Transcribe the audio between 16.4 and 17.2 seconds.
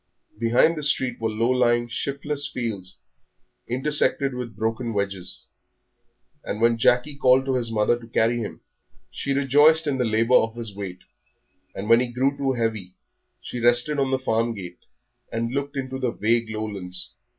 lowlands.